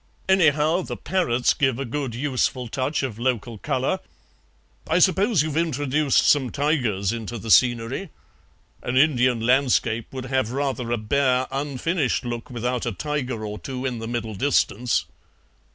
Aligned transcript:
Anyhow, 0.27 0.81
the 0.81 0.97
parrots 0.97 1.53
give 1.53 1.77
a 1.77 1.85
good 1.85 2.15
useful 2.15 2.67
touch 2.67 3.03
of 3.03 3.19
local 3.19 3.59
colour. 3.59 3.99
I 4.87 4.97
suppose 4.97 5.43
you've 5.43 5.55
introduced 5.55 6.27
some 6.27 6.49
tigers 6.49 7.13
into 7.13 7.37
the 7.37 7.51
scenery? 7.51 8.09
An 8.81 8.97
Indian 8.97 9.41
landscape 9.41 10.07
would 10.11 10.25
have 10.25 10.49
rather 10.53 10.91
a 10.91 10.97
bare, 10.97 11.45
unfinished 11.51 12.25
look 12.25 12.49
without 12.49 12.87
a 12.87 12.91
tiger 12.91 13.45
or 13.45 13.59
two 13.59 13.85
in 13.85 13.99
the 13.99 14.07
middle 14.07 14.33
distance." 14.33 15.05